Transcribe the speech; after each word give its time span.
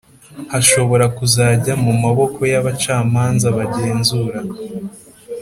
hashobora 0.51 1.05
kuzajya 1.17 1.73
mu 1.83 1.91
maboko 2.03 2.39
y’abacamanza 2.51 3.47
bagenzura 3.57 4.39